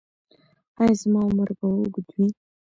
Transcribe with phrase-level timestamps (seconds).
[0.79, 2.27] ایا زما عمر به اوږد وي؟